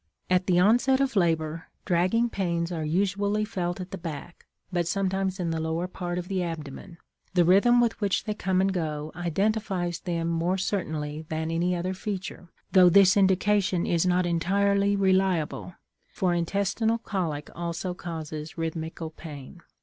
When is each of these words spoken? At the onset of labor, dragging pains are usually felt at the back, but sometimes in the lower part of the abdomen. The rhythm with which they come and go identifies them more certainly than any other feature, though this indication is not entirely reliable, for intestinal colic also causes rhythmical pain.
At 0.31 0.47
the 0.47 0.57
onset 0.57 0.99
of 0.99 1.15
labor, 1.15 1.67
dragging 1.85 2.27
pains 2.27 2.71
are 2.71 2.83
usually 2.83 3.45
felt 3.45 3.79
at 3.79 3.91
the 3.91 3.99
back, 3.99 4.47
but 4.71 4.87
sometimes 4.87 5.39
in 5.39 5.51
the 5.51 5.59
lower 5.61 5.87
part 5.87 6.17
of 6.17 6.27
the 6.27 6.41
abdomen. 6.41 6.97
The 7.35 7.45
rhythm 7.45 7.79
with 7.79 8.01
which 8.01 8.23
they 8.23 8.33
come 8.33 8.61
and 8.61 8.73
go 8.73 9.11
identifies 9.15 9.99
them 9.99 10.27
more 10.27 10.57
certainly 10.57 11.27
than 11.29 11.51
any 11.51 11.75
other 11.75 11.93
feature, 11.93 12.49
though 12.71 12.89
this 12.89 13.15
indication 13.15 13.85
is 13.85 14.03
not 14.03 14.25
entirely 14.25 14.95
reliable, 14.95 15.75
for 16.07 16.33
intestinal 16.33 16.97
colic 16.97 17.51
also 17.53 17.93
causes 17.93 18.57
rhythmical 18.57 19.11
pain. 19.11 19.61